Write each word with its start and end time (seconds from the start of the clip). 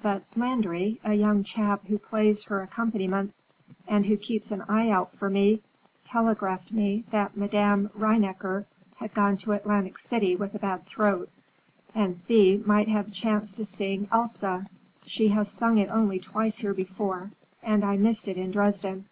But 0.00 0.22
Landry, 0.36 1.00
a 1.02 1.12
young 1.12 1.42
chap 1.42 1.88
who 1.88 1.98
plays 1.98 2.44
her 2.44 2.62
accompaniments 2.62 3.48
and 3.88 4.06
who 4.06 4.16
keeps 4.16 4.52
an 4.52 4.62
eye 4.68 4.90
out 4.90 5.10
for 5.10 5.28
me, 5.28 5.60
telegraphed 6.04 6.70
me 6.70 7.02
that 7.10 7.36
Madame 7.36 7.90
Rheinecker 7.98 8.64
had 8.98 9.12
gone 9.12 9.38
to 9.38 9.50
Atlantic 9.50 9.98
City 9.98 10.36
with 10.36 10.54
a 10.54 10.60
bad 10.60 10.86
throat, 10.86 11.30
and 11.96 12.24
Thea 12.26 12.58
might 12.64 12.86
have 12.86 13.08
a 13.08 13.10
chance 13.10 13.52
to 13.54 13.64
sing 13.64 14.06
Elsa. 14.12 14.66
She 15.04 15.26
has 15.30 15.50
sung 15.50 15.78
it 15.78 15.90
only 15.90 16.20
twice 16.20 16.58
here 16.58 16.74
before, 16.74 17.32
and 17.60 17.84
I 17.84 17.96
missed 17.96 18.28
it 18.28 18.36
in 18.36 18.52
Dresden. 18.52 19.06